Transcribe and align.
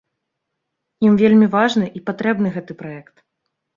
Ім 1.07 1.19
вельмі 1.21 1.47
важны 1.57 1.85
і 1.99 2.01
патрэбны 2.11 2.47
гэты 2.57 2.81
праект. 2.81 3.15